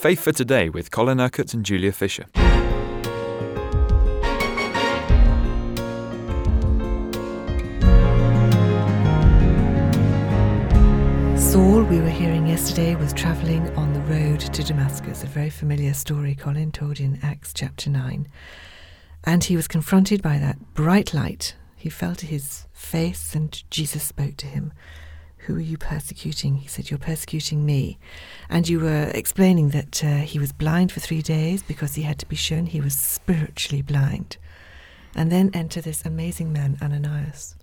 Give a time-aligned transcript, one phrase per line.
[0.00, 2.24] Faith for Today with Colin Urquhart and Julia Fisher.
[11.36, 15.92] Saul, we were hearing yesterday, was travelling on the road to Damascus, a very familiar
[15.92, 18.26] story Colin told in Acts chapter 9.
[19.24, 21.56] And he was confronted by that bright light.
[21.76, 24.72] He fell to his face, and Jesus spoke to him.
[25.46, 26.56] Who are you persecuting?
[26.56, 27.98] He said, You're persecuting me.
[28.48, 32.18] And you were explaining that uh, he was blind for three days because he had
[32.18, 34.36] to be shown he was spiritually blind.
[35.14, 37.56] And then enter this amazing man, Ananias.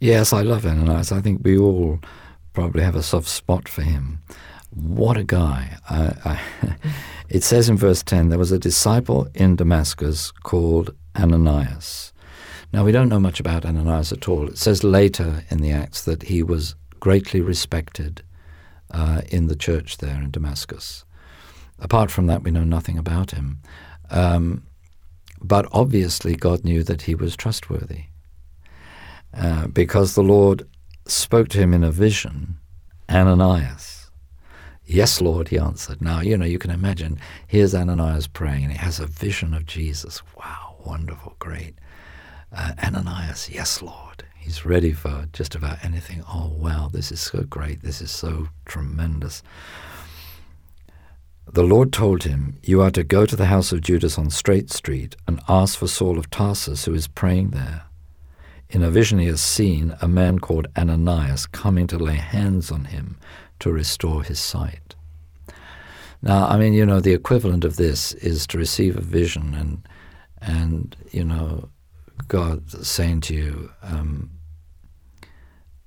[0.00, 1.10] Yes, I love Ananias.
[1.10, 1.98] I think we all
[2.52, 4.20] probably have a soft spot for him.
[4.70, 5.78] What a guy.
[5.88, 6.76] I, I,
[7.28, 12.12] it says in verse 10 there was a disciple in Damascus called Ananias.
[12.70, 14.48] Now, we don't know much about Ananias at all.
[14.48, 18.22] It says later in the Acts that he was greatly respected
[18.90, 21.04] uh, in the church there in Damascus.
[21.78, 23.58] Apart from that, we know nothing about him.
[24.10, 24.64] Um,
[25.40, 28.04] but obviously, God knew that he was trustworthy
[29.34, 30.66] uh, because the Lord
[31.06, 32.58] spoke to him in a vision
[33.08, 34.10] Ananias.
[34.84, 36.00] Yes, Lord, he answered.
[36.00, 39.66] Now, you know, you can imagine, here's Ananias praying, and he has a vision of
[39.66, 40.22] Jesus.
[40.36, 41.74] Wow, wonderful, great.
[42.50, 44.24] Uh, Ananias, yes, Lord.
[44.48, 46.24] He's ready for just about anything.
[46.26, 47.82] Oh, wow, this is so great.
[47.82, 49.42] This is so tremendous.
[51.46, 54.70] The Lord told him, You are to go to the house of Judas on Straight
[54.70, 57.82] Street and ask for Saul of Tarsus, who is praying there.
[58.70, 62.86] In a vision, he has seen a man called Ananias coming to lay hands on
[62.86, 63.18] him
[63.58, 64.94] to restore his sight.
[66.22, 69.86] Now, I mean, you know, the equivalent of this is to receive a vision and,
[70.40, 71.68] and you know,
[72.28, 74.30] God saying to you, um,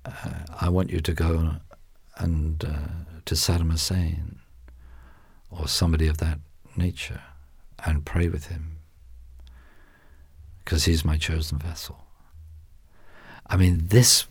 [0.05, 0.11] uh,
[0.59, 1.55] I want you to go
[2.17, 4.39] and uh, to Saddam Hussein
[5.49, 6.39] or somebody of that
[6.75, 7.21] nature
[7.85, 8.77] and pray with him
[10.63, 12.05] because he's my chosen vessel.
[13.47, 14.25] I mean, this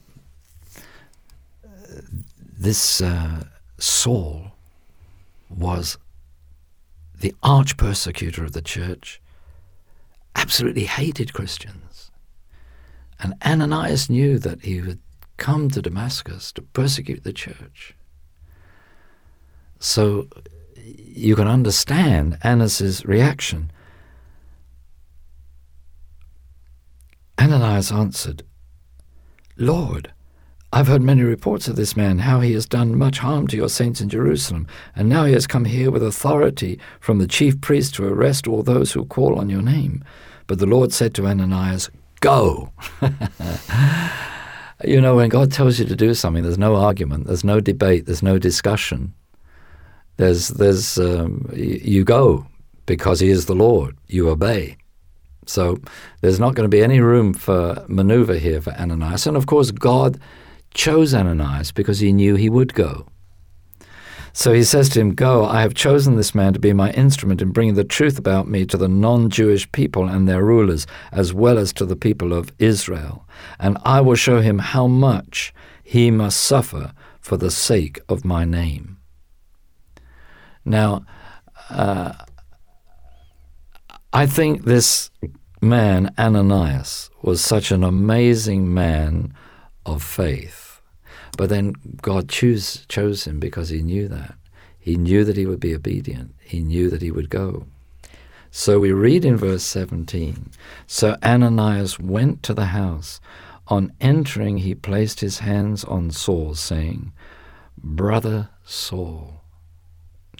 [2.39, 3.45] this uh,
[3.78, 4.53] Saul
[5.49, 5.99] was
[7.19, 9.21] the arch persecutor of the church,
[10.37, 12.11] absolutely hated Christians.
[13.19, 15.00] And Ananias knew that he would
[15.41, 17.97] come to Damascus to persecute the church.
[19.81, 20.28] So
[20.77, 23.73] you can understand Annas' reaction.
[27.41, 28.43] Ananias answered,
[29.56, 30.12] Lord,
[30.75, 33.71] I've heard many reports of this man, how he has done much harm to your
[33.71, 37.95] saints in Jerusalem, and now he has come here with authority from the chief priest
[37.95, 40.05] to arrest all those who call on your name.
[40.47, 41.91] But the Lord said to Ananias,
[42.21, 42.72] Go!
[44.85, 48.07] you know, when God tells you to do something, there's no argument, there's no debate,
[48.07, 49.15] there's no discussion.
[50.17, 52.47] There's, there's, um, you go
[52.87, 53.97] because He is the Lord.
[54.07, 54.77] You obey.
[55.47, 55.79] So
[56.21, 59.27] there's not going to be any room for maneuver here for Ananias.
[59.27, 60.21] And of course, God
[60.75, 63.07] chose Ananias because he knew he would go.
[64.33, 67.43] So he says to him, Go, I have chosen this man to be my instrument
[67.43, 71.35] in bringing the truth about me to the non Jewish people and their rulers, as
[71.35, 73.27] well as to the people of Israel.
[73.59, 75.53] And I will show him how much
[75.83, 78.99] he must suffer for the sake of my name.
[80.65, 81.05] Now,
[81.69, 82.13] uh,
[84.13, 85.11] I think this
[85.61, 89.35] man, Ananias, was such an amazing man
[89.85, 90.70] of faith.
[91.41, 94.34] But then God choose, chose him because he knew that.
[94.78, 96.34] He knew that he would be obedient.
[96.43, 97.65] He knew that he would go.
[98.51, 100.51] So we read in verse 17
[100.87, 103.23] So Ananias went to the house.
[103.69, 107.11] On entering, he placed his hands on Saul, saying,
[107.78, 109.41] Brother Saul.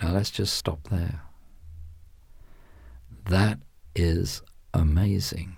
[0.03, 1.22] Now let's just stop there.
[3.25, 3.59] That
[3.94, 4.43] is
[4.75, 5.56] amazing.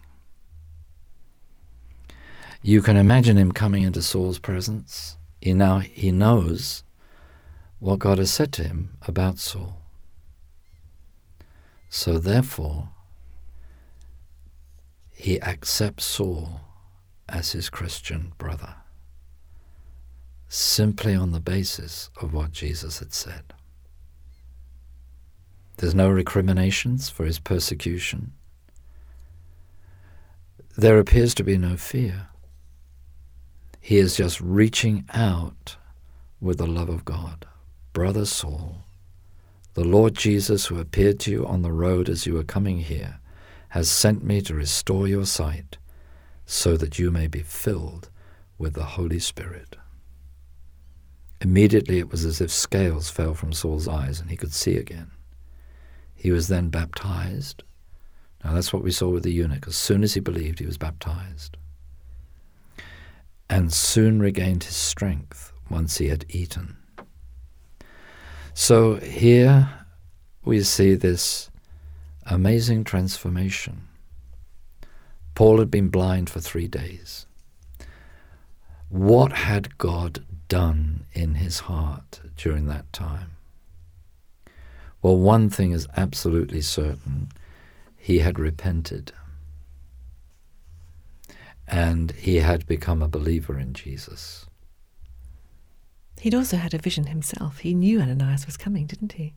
[2.62, 5.16] You can imagine him coming into Saul's presence.
[5.42, 6.84] He now he knows
[7.80, 9.82] what God has said to him about Saul.
[11.91, 12.91] So therefore,
[15.10, 16.60] he accepts Saul
[17.28, 18.77] as his Christian brother,
[20.48, 23.53] simply on the basis of what Jesus had said.
[25.78, 28.33] There's no recriminations for his persecution.
[30.77, 32.28] There appears to be no fear.
[33.84, 35.76] He is just reaching out
[36.40, 37.46] with the love of God.
[37.92, 38.84] Brother Saul,
[39.74, 43.18] the Lord Jesus, who appeared to you on the road as you were coming here,
[43.70, 45.78] has sent me to restore your sight
[46.46, 48.08] so that you may be filled
[48.56, 49.76] with the Holy Spirit.
[51.40, 55.10] Immediately it was as if scales fell from Saul's eyes and he could see again.
[56.14, 57.64] He was then baptized.
[58.44, 59.66] Now that's what we saw with the eunuch.
[59.66, 61.56] As soon as he believed, he was baptized.
[63.53, 66.78] And soon regained his strength once he had eaten.
[68.54, 69.69] So here
[70.43, 71.51] we see this
[72.25, 73.89] amazing transformation.
[75.34, 77.27] Paul had been blind for three days.
[78.89, 83.33] What had God done in his heart during that time?
[85.03, 87.28] Well, one thing is absolutely certain
[87.99, 89.13] he had repented
[91.66, 94.47] and he had become a believer in Jesus.
[96.20, 97.59] He'd also had a vision himself.
[97.59, 99.34] He knew Ananias was coming, didn't he?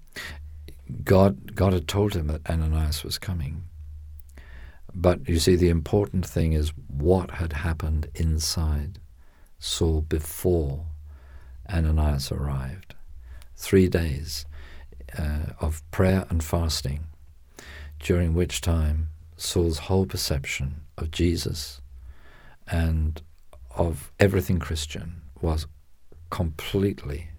[1.04, 3.64] God, God had told him that Ananias was coming.
[4.94, 9.00] But you see, the important thing is what had happened inside
[9.58, 10.86] Saul before
[11.70, 12.94] Ananias arrived.
[13.56, 14.46] Three days
[15.18, 17.06] uh, of prayer and fasting,
[18.00, 21.82] during which time Saul's whole perception of Jesus
[22.68, 23.22] and
[23.76, 25.68] of everything Christian was
[26.30, 27.30] completely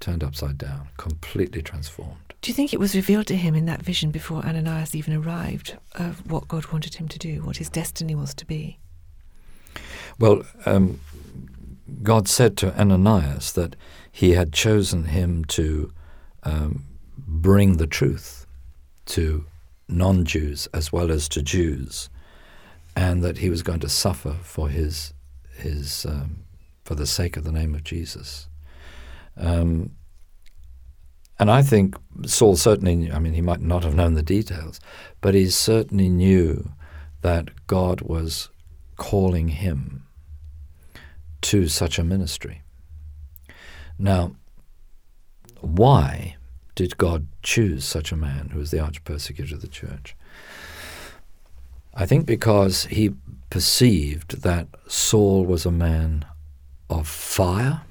[0.00, 2.34] turned upside down, completely transformed.
[2.42, 5.78] Do you think it was revealed to him in that vision before Ananias even arrived
[5.94, 8.78] of what God wanted him to do, what his destiny was to be?
[10.18, 11.00] Well, um,
[12.02, 13.76] God said to Ananias that
[14.12, 15.92] he had chosen him to
[16.42, 16.84] um,
[17.16, 18.46] bring the truth
[19.06, 19.46] to
[19.88, 22.10] non Jews as well as to Jews,
[22.96, 25.12] and that he was going to suffer for his,
[25.56, 26.44] his um,
[26.84, 28.48] for the sake of the name of Jesus.
[29.36, 29.96] Um,
[31.38, 31.96] and I think
[32.26, 34.80] Saul certainly, I mean, he might not have known the details,
[35.20, 36.70] but he certainly knew
[37.22, 38.50] that God was
[38.96, 40.06] calling him
[41.42, 42.62] to such a ministry.
[43.98, 44.36] Now,
[45.60, 46.36] why
[46.74, 50.16] did God choose such a man who was the arch persecutor of the church?
[51.96, 53.14] I think because he
[53.50, 56.24] perceived that Saul was a man
[56.90, 57.82] of fire,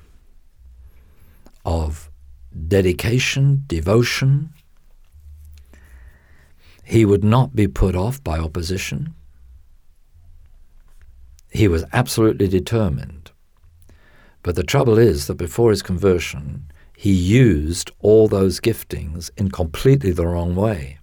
[1.65, 2.09] of
[2.67, 4.50] dedication, devotion.
[6.83, 9.13] He would not be put off by opposition.
[11.49, 13.31] He was absolutely determined.
[14.41, 16.65] But the trouble is that before his conversion,
[16.97, 20.97] he used all those giftings in completely the wrong way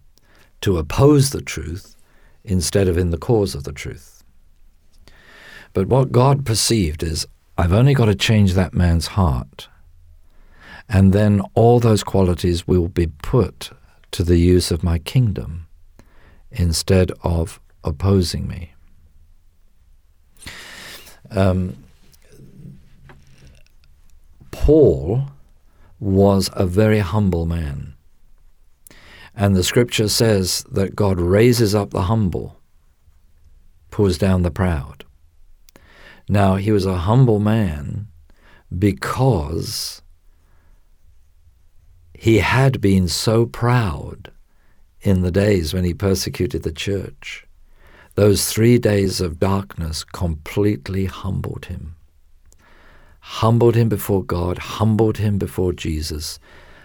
[0.61, 1.96] to oppose the truth
[2.45, 4.25] instead of in the cause of the truth.
[5.73, 7.27] But what God perceived is
[7.57, 9.69] I've only got to change that man's heart.
[10.89, 13.71] And then all those qualities will be put
[14.11, 15.69] to the use of my kingdom
[16.51, 18.73] instead of opposing me.
[21.31, 21.77] Um,
[24.51, 25.27] Paul
[26.01, 27.95] was a very humble man.
[29.41, 32.61] And the scripture says that God raises up the humble,
[33.91, 35.07] pulls down the proud.
[36.29, 38.09] Now, he was a humble man
[38.79, 40.03] because
[42.13, 44.31] he had been so proud
[45.01, 47.47] in the days when he persecuted the church.
[48.17, 51.97] Those three days of darkness completely humbled him.
[53.21, 56.39] Humbled him before God, humbled him before Jesus,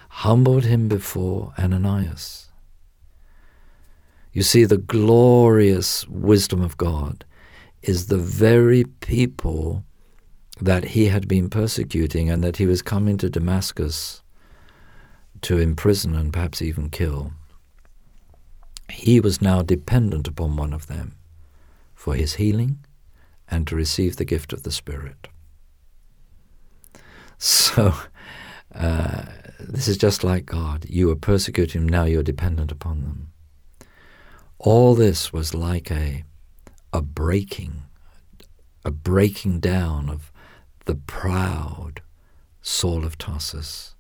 [0.07, 2.44] humbled him before Ananias.
[4.35, 7.23] You see the glorious wisdom of God
[7.83, 9.85] is the very people
[10.59, 14.23] that he had been persecuting and that he was coming to Damascus
[15.39, 17.31] to imprison and perhaps even kill.
[18.89, 21.15] He was now dependent upon one of them
[21.93, 22.79] for his healing
[23.47, 25.29] and to receive the gift of the Spirit.
[27.37, 27.93] So,
[28.73, 29.25] uh,
[29.59, 30.85] this is just like God.
[30.89, 33.31] You were persecuting him, now you're dependent upon them.
[34.57, 36.23] All this was like a
[36.93, 37.83] a breaking,
[38.85, 40.31] a breaking down of
[40.85, 42.01] the proud
[42.61, 43.95] Saul of Tarsus,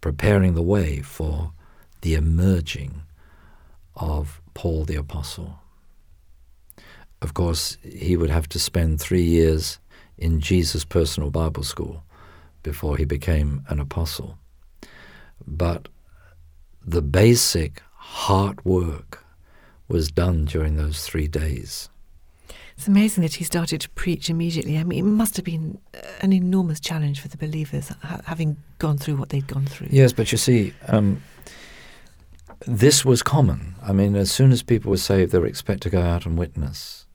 [0.00, 1.52] preparing the way for
[2.00, 3.02] the emerging
[3.94, 5.60] of Paul the Apostle.
[7.22, 9.78] Of course, he would have to spend three years
[10.18, 12.02] in Jesus' personal Bible school
[12.64, 14.36] before he became an apostle.
[15.46, 15.88] But
[16.84, 19.23] the basic heart work
[19.88, 21.88] was done during those three days.
[22.76, 24.78] It's amazing that he started to preach immediately.
[24.78, 25.78] I mean, it must have been
[26.20, 29.88] an enormous challenge for the believers, ha- having gone through what they'd gone through.
[29.90, 31.22] Yes, but you see, um,
[32.66, 33.76] this was common.
[33.82, 36.36] I mean, as soon as people were saved, they were expected to go out and
[36.36, 37.06] witness.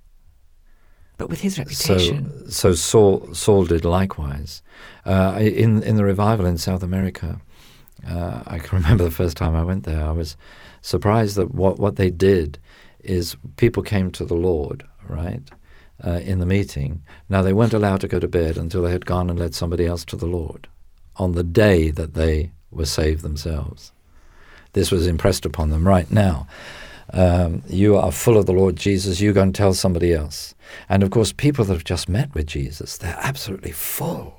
[1.17, 2.49] But with his reputation.
[2.49, 4.61] So, so Saul, Saul did likewise.
[5.05, 7.41] Uh, in, in the revival in South America,
[8.07, 10.03] Uh, I can remember the first time I went there.
[10.03, 10.37] I was
[10.81, 12.59] surprised that what, what they did
[13.01, 15.41] is people came to the Lord, right,
[16.05, 17.01] uh, in the meeting.
[17.27, 19.85] Now, they weren't allowed to go to bed until they had gone and led somebody
[19.85, 20.67] else to the Lord
[21.15, 23.91] on the day that they were saved themselves.
[24.73, 26.47] This was impressed upon them right now.
[27.11, 30.53] Um, you are full of the Lord Jesus, you go and tell somebody else.
[30.87, 34.38] And of course, people that have just met with Jesus, they're absolutely full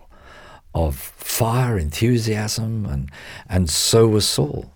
[0.74, 3.10] of fire, enthusiasm, and,
[3.48, 4.72] and so was Saul.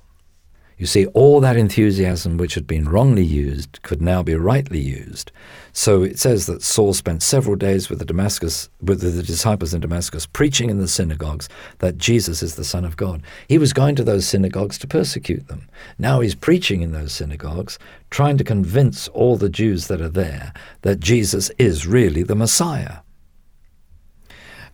[0.77, 5.31] You see, all that enthusiasm which had been wrongly used could now be rightly used.
[5.73, 9.81] So it says that Saul spent several days with the Damascus with the disciples in
[9.81, 11.49] Damascus, preaching in the synagogues
[11.79, 13.23] that Jesus is the Son of God.
[13.49, 15.69] He was going to those synagogues to persecute them.
[15.97, 17.79] Now he's preaching in those synagogues,
[18.11, 22.99] trying to convince all the Jews that are there that Jesus is really the Messiah.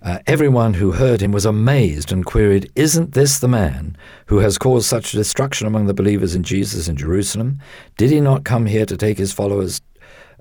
[0.02, 4.56] Uh, everyone who heard him was amazed and queried, Isn't this the man who has
[4.56, 7.58] caused such destruction among the believers in Jesus in Jerusalem?
[7.98, 9.82] Did he not come here to take his followers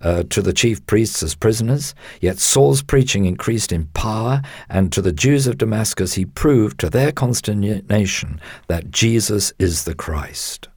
[0.01, 1.93] uh, to the chief priests as prisoners?
[2.21, 6.89] Yet Saul's preaching increased in power, and to the Jews of Damascus he proved to
[6.89, 8.39] their consternation
[8.69, 10.69] that Jesus is the Christ.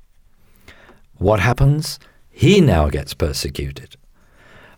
[1.18, 2.00] What happens?
[2.30, 3.96] He now gets persecuted.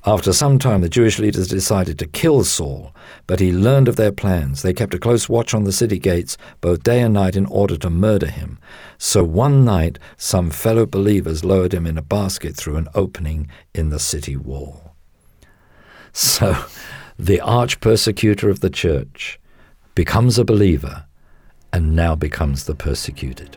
[0.06, 2.94] After some time, the Jewish leaders decided to kill Saul,
[3.26, 4.60] but he learned of their plans.
[4.60, 7.78] They kept a close watch on the city gates, both day and night, in order
[7.78, 8.58] to murder him.
[8.98, 13.88] So one night, some fellow believers lowered him in a basket through an opening in
[13.88, 14.94] the city wall.
[16.12, 16.66] So,
[17.18, 19.40] the arch persecutor of the church
[19.94, 21.06] becomes a believer
[21.72, 23.56] and now becomes the persecuted.